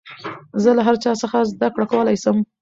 زه 0.63 0.69
له 0.77 0.81
هر 0.87 0.95
چا 1.03 1.11
څخه 1.21 1.37
زدکړه 1.51 1.85
کولاى 1.91 2.17
سم. 2.23 2.37